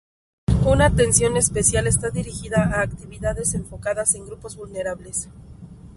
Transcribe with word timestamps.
Una 0.65 0.87
atención 0.87 1.37
especial 1.37 1.85
está 1.85 2.09
dirigida 2.09 2.71
a 2.73 2.81
actividades 2.81 3.53
enfocadas 3.53 4.15
en 4.15 4.25
grupos 4.25 4.55
vulnerables. 4.55 5.29